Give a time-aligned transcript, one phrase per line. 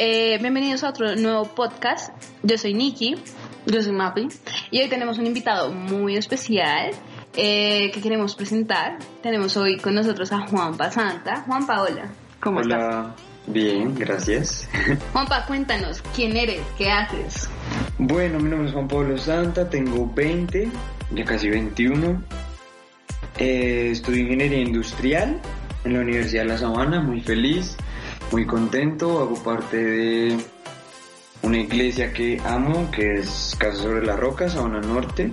[0.00, 2.12] Eh, bienvenidos a otro nuevo podcast.
[2.44, 3.16] Yo soy Nikki.
[3.66, 4.28] Yo soy Mapi.
[4.70, 6.92] Y hoy tenemos un invitado muy especial
[7.34, 8.98] eh, que queremos presentar.
[9.24, 11.42] Tenemos hoy con nosotros a Juanpa Santa.
[11.48, 12.12] Juanpa, hola.
[12.38, 12.78] ¿Cómo estás?
[12.78, 13.14] Hola,
[13.48, 14.68] bien, gracias.
[15.12, 16.62] Juanpa, cuéntanos, ¿quién eres?
[16.76, 17.50] ¿Qué haces?
[17.98, 20.70] Bueno, mi nombre es Juan Pablo Santa, tengo 20,
[21.10, 22.22] ya casi 21.
[23.38, 25.40] Eh, estudio ingeniería industrial
[25.82, 27.76] en la Universidad de La Sabana, muy feliz,
[28.32, 29.20] muy contento.
[29.20, 30.38] Hago parte de
[31.42, 35.30] una iglesia que amo, que es Casa sobre la Roca, Sabana Norte.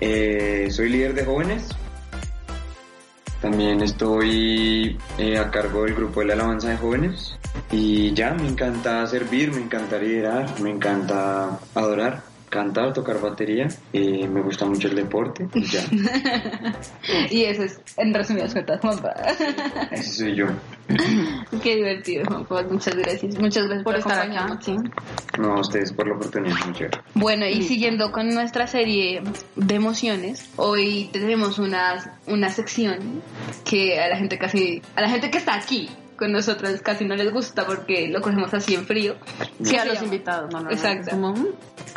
[0.00, 1.68] Eh, soy líder de jóvenes.
[3.40, 7.38] También estoy eh, a cargo del grupo de la alabanza de jóvenes.
[7.70, 12.22] Y ya, me encanta servir, me encanta liderar, me encanta adorar,
[12.56, 13.68] cantar, tocar batería.
[13.92, 15.46] Y me gusta mucho el deporte.
[15.54, 15.84] Y ya,
[17.30, 19.14] y eso es, en resumidas cuentas, Juanpa.
[19.90, 20.46] ese soy yo.
[21.62, 22.62] Qué divertido, Juanpa.
[22.70, 23.38] Muchas gracias.
[23.38, 24.44] Muchas gracias por, Por estar acá.
[24.44, 24.64] acompañarnos.
[24.64, 24.76] Sí.
[25.38, 26.98] No, a ustedes por la oportunidad, chévere.
[27.14, 29.22] Bueno, y siguiendo con nuestra serie
[29.56, 33.22] de emociones, hoy tenemos una, una sección
[33.64, 37.14] que a la gente casi, a la gente que está aquí con nosotros casi no
[37.14, 39.16] les gusta porque lo cogemos así en frío.
[39.62, 40.04] Sí, ¿Qué a los llama?
[40.06, 40.70] invitados, no, no.
[40.70, 41.10] Exacto.
[41.10, 41.34] Como,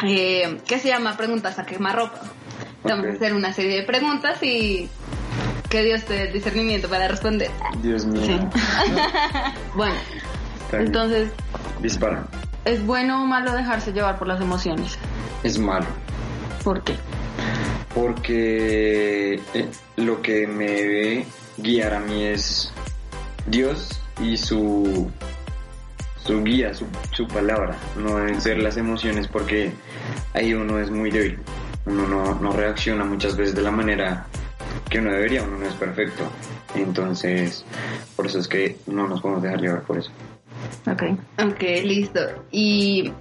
[0.06, 2.20] Eh, que se llama Preguntas a quemarropa.
[2.84, 4.90] Vamos a hacer una serie de preguntas y
[5.70, 7.52] que Dios te dé discernimiento para responder.
[7.82, 8.22] Dios mío.
[8.26, 8.40] Sí.
[9.76, 9.96] Bueno,
[10.72, 11.32] entonces,
[11.82, 12.26] Dispara.
[12.66, 14.98] ¿es bueno o malo dejarse llevar por las emociones?
[15.44, 15.86] Es malo.
[16.64, 16.96] ¿Por qué?
[17.94, 21.26] porque eh, lo que me debe
[21.58, 22.72] guiar a mí es
[23.48, 25.10] Dios y su,
[26.24, 29.72] su guía, su, su palabra, no deben ser las emociones porque
[30.34, 31.40] ahí uno es muy débil,
[31.86, 34.26] uno no, no reacciona muchas veces de la manera
[34.90, 36.24] que uno debería, uno no es perfecto,
[36.76, 37.66] entonces
[38.16, 40.12] por eso es que no nos podemos dejar llevar por eso.
[40.88, 41.04] Ok.
[41.44, 42.20] Ok, listo.
[42.52, 43.12] Y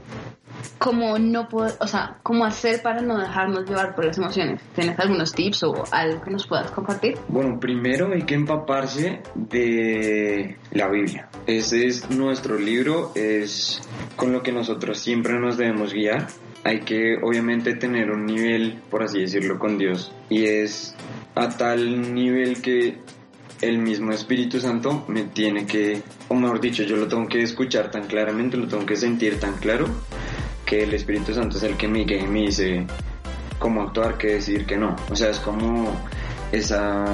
[0.78, 4.60] cómo no puedo, o sea, cómo hacer para no dejarnos llevar por las emociones.
[4.74, 7.18] ¿Tienes algunos tips o algo que nos puedas compartir?
[7.28, 11.28] Bueno, primero hay que empaparse de la Biblia.
[11.46, 13.80] Ese es nuestro libro, es
[14.16, 16.28] con lo que nosotros siempre nos debemos guiar.
[16.64, 20.12] Hay que obviamente tener un nivel, por así decirlo, con Dios.
[20.28, 20.94] Y es
[21.34, 22.98] a tal nivel que
[23.60, 27.90] el mismo Espíritu Santo me tiene que, o mejor dicho, yo lo tengo que escuchar
[27.90, 29.86] tan claramente, lo tengo que sentir tan claro,
[30.68, 32.86] que el Espíritu Santo es el que me guía y me dice
[33.58, 34.94] cómo actuar, qué decir, qué no.
[35.10, 35.98] O sea, es como
[36.52, 37.06] esa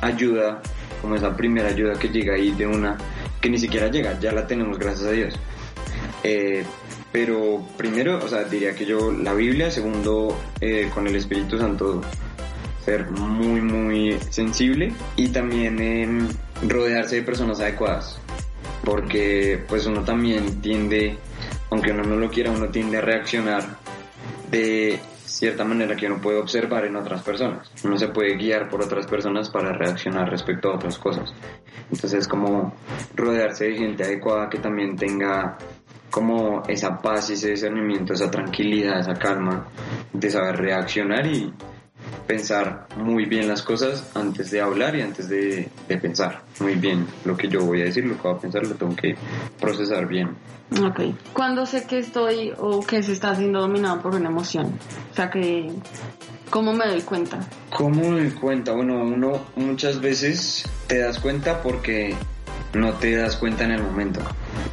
[0.00, 0.62] ayuda,
[1.02, 2.96] como esa primera ayuda que llega ahí de una,
[3.40, 5.34] que ni siquiera llega, ya la tenemos, gracias a Dios.
[6.24, 6.64] Eh,
[7.12, 12.00] pero primero, o sea, diría que yo la Biblia, segundo, eh, con el Espíritu Santo,
[12.82, 16.28] ser muy, muy sensible y también em,
[16.66, 18.18] rodearse de personas adecuadas,
[18.82, 21.18] porque pues uno también tiende,
[21.72, 23.64] aunque uno no lo quiera, uno tiende a reaccionar
[24.50, 27.70] de cierta manera que uno puede observar en otras personas.
[27.82, 31.32] Uno se puede guiar por otras personas para reaccionar respecto a otras cosas.
[31.84, 32.74] Entonces es como
[33.14, 35.56] rodearse de gente adecuada que también tenga
[36.10, 39.66] como esa paz ese discernimiento, esa tranquilidad, esa calma
[40.12, 41.52] de saber reaccionar y
[42.26, 47.06] pensar muy bien las cosas antes de hablar y antes de, de pensar muy bien
[47.24, 49.16] lo que yo voy a decir, lo que voy a pensar, lo tengo que
[49.60, 50.30] procesar bien.
[50.80, 51.00] Ok.
[51.32, 54.78] ¿Cuándo sé que estoy o que se está siendo dominado por una emoción?
[55.10, 55.70] O sea, que...
[56.50, 57.40] ¿Cómo me doy cuenta?
[57.70, 58.72] ¿Cómo me doy cuenta?
[58.72, 62.14] Bueno, uno muchas veces te das cuenta porque
[62.74, 64.20] no te das cuenta en el momento.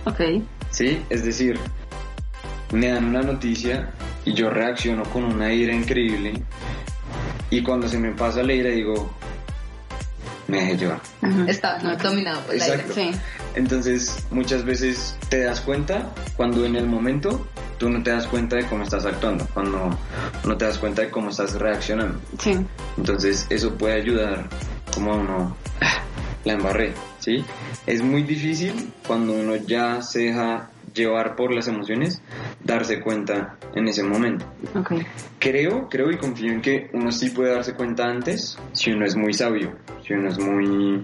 [0.06, 0.44] Ok.
[0.72, 1.02] ¿Sí?
[1.10, 1.58] Es decir,
[2.74, 3.92] me dan una noticia
[4.26, 6.44] y yo reacciono con una ira increíble
[7.50, 9.12] y cuando se me pasa la ira digo,
[10.48, 11.02] me dejé llevar.
[11.48, 12.76] Está no, dominado por la ira.
[12.76, 12.94] Exacto.
[12.94, 13.12] Sí.
[13.56, 17.48] Entonces, muchas veces te das cuenta cuando en el momento
[17.78, 19.98] tú no te das cuenta de cómo estás actuando, cuando
[20.46, 22.20] no te das cuenta de cómo estás reaccionando.
[22.40, 22.58] Sí.
[22.98, 24.48] Entonces, eso puede ayudar
[24.94, 26.02] como a uno, "Ah,
[26.46, 27.44] la embarré, ¿sí?
[27.86, 32.22] Es muy difícil cuando uno ya se deja llevar por las emociones,
[32.70, 34.46] darse cuenta en ese momento.
[34.76, 34.94] Ok.
[35.40, 39.16] Creo, creo y confío en que uno sí puede darse cuenta antes si uno es
[39.16, 39.74] muy sabio,
[40.06, 41.04] si uno es muy,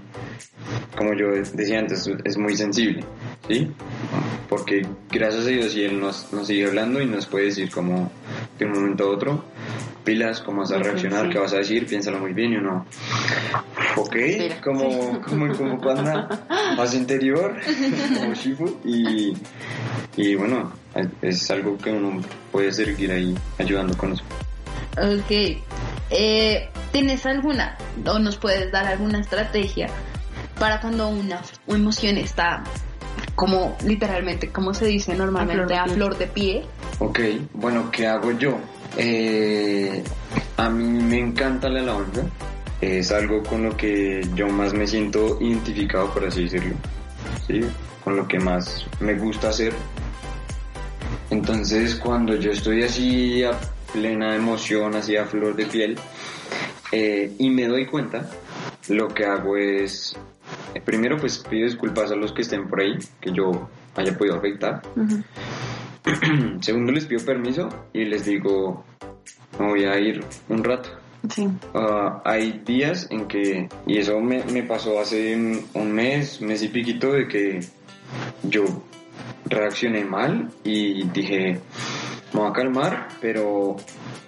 [0.95, 3.03] como yo decía antes, es muy sensible,
[3.47, 3.71] ¿sí?
[4.47, 8.11] Porque gracias a Dios y Él nos, nos sigue hablando y nos puede decir como
[8.59, 9.43] de un momento a otro,
[10.03, 11.29] pilas, cómo vas a reaccionar, sí.
[11.31, 12.85] qué vas a decir, piénsalo muy bien y uno,
[13.95, 14.15] ok,
[14.63, 16.45] como, como, como panda
[16.77, 17.55] más interior,
[18.19, 19.33] como Shifu y,
[20.15, 20.84] y bueno,
[21.21, 22.21] es algo que uno
[22.51, 24.23] puede seguir ahí ayudando con eso.
[24.97, 25.61] Ok.
[26.09, 29.87] Eh, ¿Tienes alguna o nos puedes dar alguna estrategia
[30.59, 32.63] para cuando una emoción está
[33.35, 36.63] como literalmente, como se dice normalmente, a flor de pie.
[36.99, 37.19] Ok,
[37.53, 38.57] bueno, ¿qué hago yo?
[38.97, 40.03] Eh,
[40.57, 42.23] a mí me encanta la alabanza.
[42.81, 46.75] Es algo con lo que yo más me siento identificado, por así decirlo.
[47.47, 47.61] ¿Sí?
[48.03, 49.73] Con lo que más me gusta hacer.
[51.29, 53.51] Entonces, cuando yo estoy así a
[53.91, 55.97] plena emoción, así a flor de piel,
[56.91, 58.29] eh, y me doy cuenta,
[58.89, 60.15] lo que hago es,
[60.73, 64.35] eh, primero pues pido disculpas a los que estén por ahí, que yo haya podido
[64.35, 64.81] afectar.
[66.61, 68.83] Segundo, les pido permiso y les digo,
[69.59, 70.89] me voy a ir un rato.
[71.33, 71.47] Sí.
[71.73, 75.35] Ah, hay días en que, y eso me, me pasó hace
[75.73, 77.59] un mes, mes y piquito, de que
[78.43, 78.63] yo
[79.45, 81.59] reaccioné mal y dije,
[82.33, 83.75] me voy a calmar, pero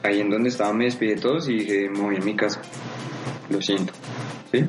[0.03, 2.61] ahí en donde estaba me despedí de todos y dije, me voy a mi casa.
[3.49, 3.93] Lo siento.
[4.51, 4.65] ¿Sí?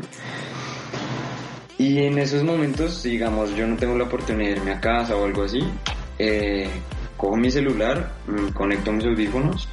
[1.78, 5.24] Y en esos momentos, digamos, yo no tengo la oportunidad de irme a casa o
[5.24, 5.60] algo así,
[6.18, 6.68] eh,
[7.16, 9.68] cojo mi celular, mm, conecto mis audífonos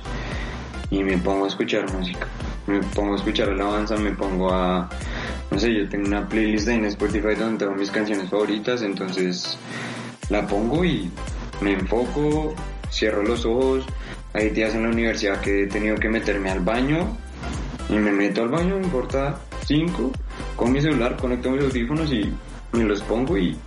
[0.91, 2.27] y me pongo a escuchar música.
[2.67, 4.87] Me pongo a escuchar alabanza, me pongo a...
[5.49, 9.57] No sé, yo tengo una playlist en Spotify donde tengo mis canciones favoritas, entonces
[10.29, 11.09] la pongo y
[11.61, 12.53] me enfoco,
[12.91, 13.85] cierro los ojos.
[14.33, 17.17] Hay días en la universidad que he tenido que meterme al baño
[17.89, 20.11] y me meto al baño, me importa cinco,
[20.55, 22.31] con mi celular conecto mis audífonos y
[22.73, 23.57] me los pongo y,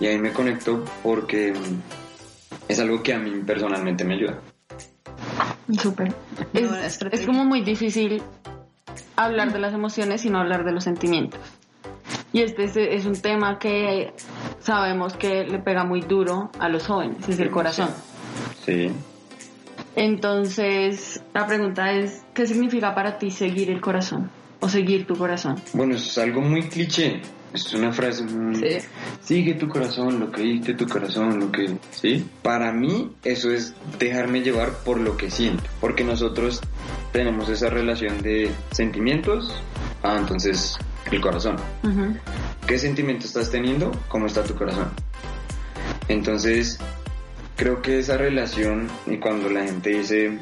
[0.00, 1.54] y ahí me conecto porque
[2.68, 4.38] es algo que a mí personalmente me ayuda.
[5.80, 6.14] Súper.
[6.52, 8.22] Es, es como muy difícil
[9.16, 11.40] hablar de las emociones y no hablar de los sentimientos.
[12.32, 14.12] Y este es, un tema que
[14.60, 17.90] sabemos que le pega muy duro a los jóvenes, es el corazón.
[18.64, 18.90] Sí.
[19.94, 24.30] Entonces, la pregunta es, ¿qué significa para ti seguir el corazón?
[24.60, 25.56] O seguir tu corazón.
[25.74, 27.20] Bueno, eso es algo muy cliché.
[27.52, 28.54] Es una frase muy...
[28.54, 28.78] Sí.
[29.20, 31.76] Sigue tu corazón, lo que dicte tu corazón, lo que...
[31.90, 32.24] ¿Sí?
[32.40, 35.64] Para mí eso es dejarme llevar por lo que siento.
[35.80, 36.62] Porque nosotros
[37.12, 39.52] tenemos esa relación de sentimientos.
[40.02, 40.78] Ah, entonces
[41.12, 41.56] el corazón.
[42.66, 43.92] ¿Qué sentimiento estás teniendo?
[44.08, 44.90] ¿Cómo está tu corazón?
[46.08, 46.78] Entonces,
[47.56, 50.38] creo que esa relación, y cuando la gente dice,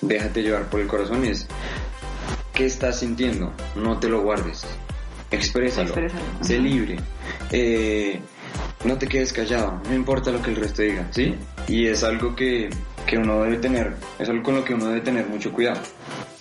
[0.00, 1.46] déjate llevar por el corazón, es,
[2.54, 3.52] ¿qué estás sintiendo?
[3.74, 4.64] No te lo guardes.
[5.30, 5.88] Exprésalo.
[5.88, 6.96] Exprésalo, Sé libre.
[7.50, 8.20] Eh,
[8.84, 11.34] no te quedes callado, no importa lo que el resto diga, ¿sí?
[11.66, 12.70] Y es algo que,
[13.06, 15.80] que uno debe tener, es algo con lo que uno debe tener mucho cuidado.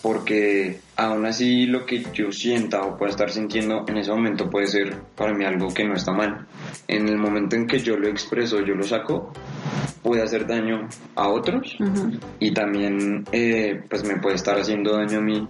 [0.02, 4.68] Porque aún así lo que yo sienta o pueda estar sintiendo en ese momento puede
[4.68, 6.48] ser para mí algo que no está mal.
[6.88, 9.32] En el momento en que yo lo expreso, yo lo saco,
[10.02, 11.78] puede hacer daño a otros
[12.40, 15.48] y también eh, pues me puede estar haciendo daño a mí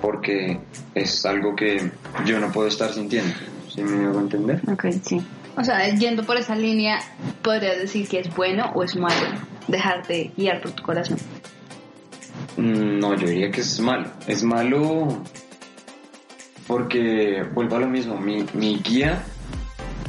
[0.00, 0.60] porque
[0.94, 1.90] es algo que
[2.26, 3.32] yo no puedo estar sintiendo.
[3.72, 4.60] ¿Sí me hago entender?
[4.70, 5.22] Ok, sí.
[5.56, 6.98] O sea, yendo por esa línea,
[7.42, 9.26] podrías decir que es bueno o es malo
[9.68, 11.18] dejarte guiar por tu corazón.
[12.56, 14.08] Mm, No, yo diría que es malo.
[14.26, 15.22] Es malo
[16.66, 19.22] porque, vuelvo a lo mismo, mi, mi guía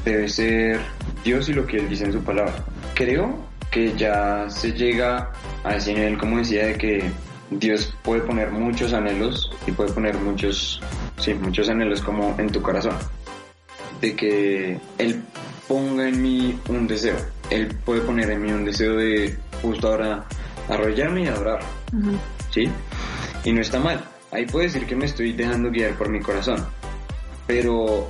[0.06, 0.80] debe ser
[1.24, 2.54] Dios y lo que Él dice en su palabra.
[2.94, 3.36] Creo
[3.72, 5.32] que ya se llega
[5.64, 7.04] a ese nivel, como decía, de que
[7.50, 10.82] Dios puede poner muchos anhelos y puede poner muchos,
[11.18, 12.96] sí, muchos anhelos como en tu corazón.
[14.00, 15.24] De que Él
[15.68, 17.16] ponga en mí un deseo.
[17.50, 20.26] Él puede poner en mí un deseo de justo ahora
[20.70, 21.60] arrollarme y adorar.
[21.94, 22.18] Ujú.
[22.54, 22.70] ¿Sí?
[23.44, 24.04] Y no está mal.
[24.32, 26.66] Ahí puedo decir que me estoy dejando guiar por mi corazón.
[27.48, 28.10] Pero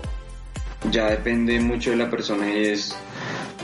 [0.91, 2.95] ya depende mucho de la persona y es...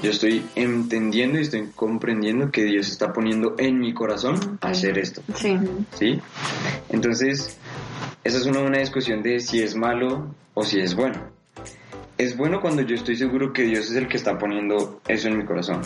[0.01, 5.21] Yo estoy entendiendo y estoy comprendiendo que Dios está poniendo en mi corazón hacer esto,
[5.36, 5.57] Sí.
[5.98, 6.21] ¿sí?
[6.88, 7.57] Entonces,
[8.24, 11.19] esa es una buena discusión de si es malo o si es bueno.
[12.17, 15.38] Es bueno cuando yo estoy seguro que Dios es el que está poniendo eso en
[15.38, 15.81] mi corazón.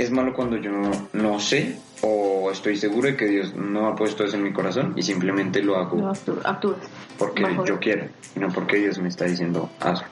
[0.00, 0.70] Es malo cuando yo
[1.12, 4.94] no, sé o estoy seguro de que Dios no ha puesto eso en mi corazón
[4.96, 6.78] y simplemente lo hago Lo actúas.
[7.18, 10.06] porque yo quiero y no porque Dios me está diciendo hazlo.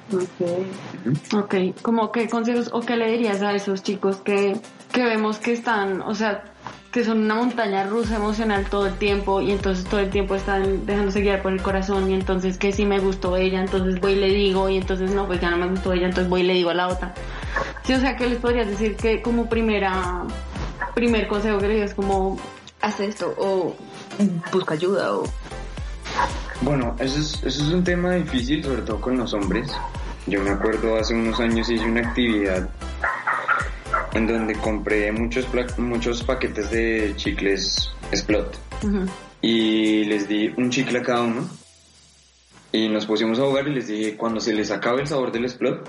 [1.34, 4.60] Ok, como qué consejos o qué le dirías a esos chicos que,
[4.92, 6.44] que vemos que están, o sea,
[6.92, 10.84] que son una montaña rusa emocional todo el tiempo y entonces todo el tiempo están
[10.84, 14.16] dejándose guiar por el corazón y entonces que si me gustó ella, entonces voy y
[14.16, 16.52] le digo y entonces no, pues ya no me gustó ella, entonces voy y le
[16.52, 17.14] digo a la otra.
[17.88, 20.22] Sí, o sea, ¿qué les podrías decir que como primera,
[20.94, 22.38] primer consejo que le digas como,
[22.82, 23.74] Haz esto o
[24.52, 25.24] busca ayuda o...
[26.60, 29.72] Bueno, eso es, eso es un tema difícil, sobre todo con los hombres.
[30.26, 32.68] Yo me acuerdo hace unos años hice una actividad
[34.12, 35.46] en donde compré muchos,
[35.78, 38.54] muchos paquetes de chicles Splot.
[39.40, 41.48] Y les di un chicle a cada uno
[42.70, 45.44] Y nos pusimos a jugar y les dije, cuando se les acabe el sabor del
[45.44, 45.88] explot,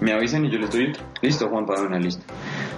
[0.00, 1.04] me avisan y yo les doy otro.
[1.20, 2.24] Listo, Juan una lista.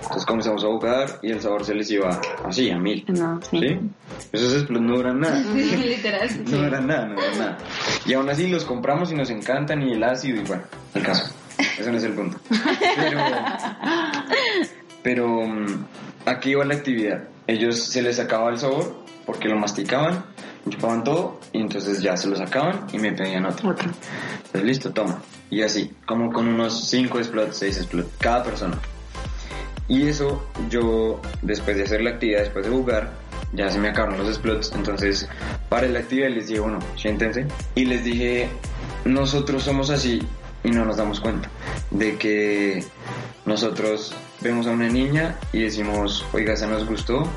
[0.02, 3.04] Entonces comenzamos a jugar y el sabor se les iba así, a mil.
[3.08, 3.60] No, sí.
[3.60, 3.78] ¿Sí?
[4.32, 5.38] Esos explot no duran nada.
[5.54, 6.28] Literal.
[6.44, 7.58] No duran nada, no duran nada.
[8.04, 11.32] Y aún así los compramos y nos encantan y el ácido y bueno, el caso.
[11.58, 12.38] Ese no es el punto.
[12.96, 13.20] Pero,
[15.02, 15.86] pero mm,
[16.26, 17.24] aquí iba la actividad.
[17.46, 20.26] Ellos se les acababa el sabor porque lo masticaban,
[20.68, 23.74] chupaban todo y entonces ya se lo sacaban y me pedían otro.
[24.52, 25.22] Pues listo, toma.
[25.48, 28.78] Y así, como con unos 5 explots, 6 explots, cada persona.
[29.88, 33.12] Y eso yo, después de hacer la actividad, después de jugar,
[33.52, 34.72] ya se me acabaron los explots.
[34.74, 35.28] Entonces,
[35.68, 37.46] para la actividad les dije, bueno, siéntense.
[37.76, 38.48] Y les dije,
[39.04, 40.20] nosotros somos así
[40.64, 41.48] y no nos damos cuenta
[41.92, 42.84] de que
[43.44, 44.12] nosotros
[44.46, 47.28] vemos a una niña y decimos, oiga, esa nos gustó.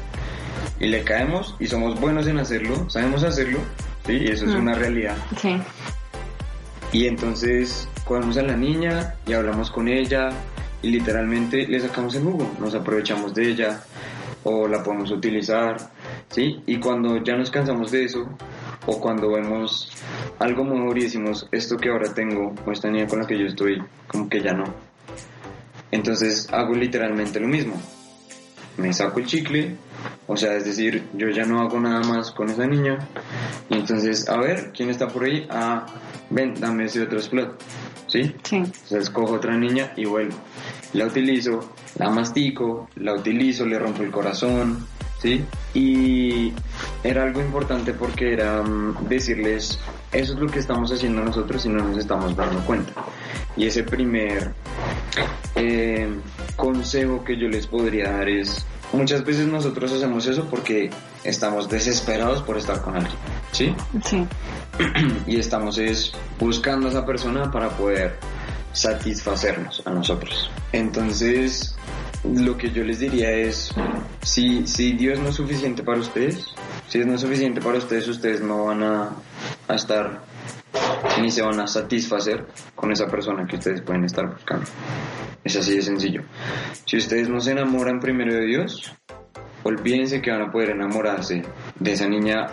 [0.80, 3.60] Y le caemos y somos buenos en hacerlo, sabemos hacerlo.
[4.06, 5.18] Sí, y eso es una realidad.
[5.40, 5.58] Sí.
[6.92, 10.30] Y entonces cogemos a la niña y hablamos con ella
[10.82, 13.84] y literalmente le sacamos el jugo, nos aprovechamos de ella
[14.44, 15.78] o la podemos utilizar,
[16.30, 16.62] ¿sí?
[16.66, 18.28] Y cuando ya nos cansamos de eso
[18.86, 19.92] o cuando vemos
[20.40, 23.46] algo mejor y decimos esto que ahora tengo o esta niña con la que yo
[23.46, 24.89] estoy, como que ya no.
[25.92, 27.76] Entonces hago literalmente lo mismo.
[28.78, 29.76] Me saco el chicle,
[30.28, 33.00] o sea, es decir, yo ya no hago nada más con esa niña.
[33.70, 35.46] Y entonces, a ver, ¿quién está por ahí?
[35.50, 35.86] Ah,
[36.30, 37.62] ven, dame ese otro explot.
[38.08, 38.36] ¿Sí?
[38.44, 38.56] Sí.
[38.56, 40.36] Entonces cojo otra niña y vuelvo.
[40.94, 44.88] La utilizo, la mastico, la utilizo, le rompo el corazón,
[45.22, 45.44] ¿sí?
[45.74, 46.52] Y
[47.04, 49.80] era algo importante porque era mm, decirles,
[50.12, 52.94] eso es lo que estamos haciendo nosotros y no nos estamos dando cuenta.
[53.56, 54.54] Y ese primer
[55.56, 56.10] eh,
[56.56, 60.90] consejo que yo les podría dar es, muchas veces nosotros hacemos eso porque
[61.24, 63.18] estamos desesperados por estar con alguien,
[63.52, 63.76] ¿sí?
[64.04, 64.26] Sí.
[65.28, 68.18] y estamos es buscando a esa persona para poder
[68.74, 70.50] satisfacernos a nosotros.
[70.72, 71.76] Entonces,
[72.24, 73.74] lo que yo les diría es,
[74.22, 76.46] si, si Dios no es suficiente para ustedes,
[76.88, 79.10] si no es suficiente para ustedes, ustedes no van a,
[79.68, 80.22] a estar
[81.22, 82.46] ni se van a satisfacer
[82.76, 84.66] con esa persona que ustedes pueden estar buscando.
[85.44, 86.24] Es así de sencillo.
[86.86, 88.94] Si ustedes no se enamoran primero de Dios,
[89.64, 91.44] olvídense que van a poder enamorarse
[91.80, 92.48] de esa niña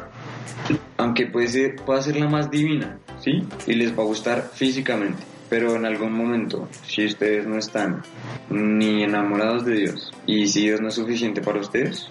[0.96, 3.46] aunque puede ser, pueda ser la más divina, ¿sí?
[3.66, 5.22] Y les va a gustar físicamente.
[5.48, 8.02] Pero en algún momento, si ustedes no están
[8.50, 12.08] ni enamorados de Dios y si Dios no es suficiente para ustedes,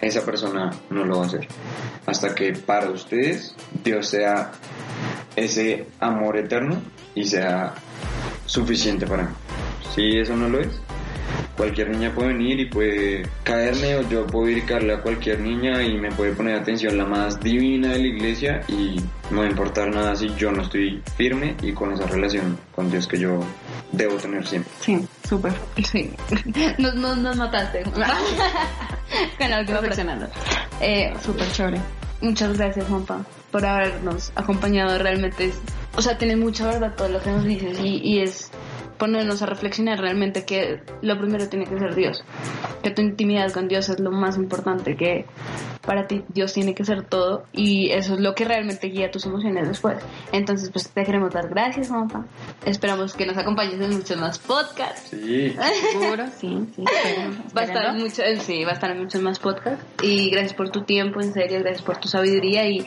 [0.00, 1.46] esa persona no lo va a hacer.
[2.06, 4.52] Hasta que para ustedes Dios sea
[5.36, 6.80] ese amor eterno
[7.14, 7.74] y sea
[8.46, 9.34] suficiente para mí.
[9.94, 10.80] Si eso no lo es,
[11.56, 15.40] cualquier niña puede venir y puede caerme o yo puedo ir a caerle a cualquier
[15.40, 19.00] niña y me puede poner atención la más divina de la iglesia y
[19.30, 22.90] no va a importar nada si yo no estoy firme y con esa relación con
[22.90, 23.40] Dios que yo
[23.92, 24.70] debo tener siempre.
[24.80, 25.52] Sí, súper.
[25.84, 26.10] Sí.
[26.78, 27.82] Nos, nos, nos mataste.
[29.38, 29.80] Con la última.
[30.80, 31.80] Eh, Súper chévere.
[32.20, 34.98] Muchas gracias, Juanpa, por habernos acompañado.
[34.98, 35.58] Realmente es,
[35.96, 38.50] o sea, tiene mucha verdad todo lo que nos dices y, y es
[38.98, 42.24] ponernos a reflexionar realmente que lo primero tiene que ser Dios.
[42.82, 45.26] Que tu intimidad con Dios es lo más importante, que
[45.86, 49.24] para ti Dios tiene que ser todo y eso es lo que realmente guía tus
[49.26, 49.98] emociones después.
[50.32, 52.26] Entonces, pues te queremos dar gracias, Juanpa.
[52.64, 55.10] Esperamos que nos acompañes en muchos más podcasts.
[55.10, 55.54] Sí.
[55.92, 56.84] Seguro, sí, sí.
[57.56, 59.84] Va a estar mucho, eh, sí, va a estar en muchos más podcasts.
[60.02, 62.86] Y gracias por tu tiempo, en serio, gracias por tu sabiduría y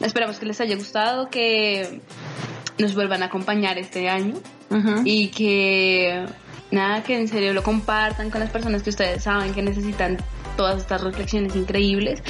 [0.00, 2.00] esperamos que les haya gustado, que
[2.80, 4.34] nos vuelvan a acompañar este año
[5.04, 6.26] y que
[6.70, 10.18] nada, que en serio lo compartan con las personas que ustedes saben que necesitan
[10.56, 12.22] todas estas reflexiones increíbles.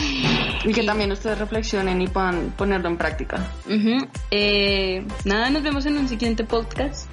[0.64, 3.50] Y que también ustedes reflexionen y puedan ponerlo en práctica.
[4.30, 7.12] Eh, nada, nos vemos en un siguiente podcast.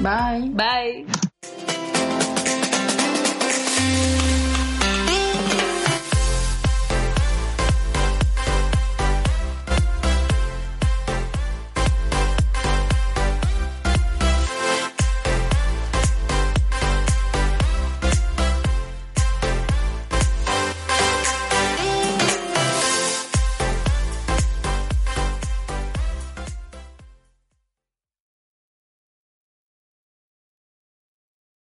[0.00, 0.50] Bye.
[0.50, 1.06] Bye.